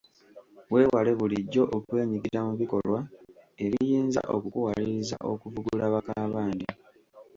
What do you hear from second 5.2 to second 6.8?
okuvugula bakaabandi.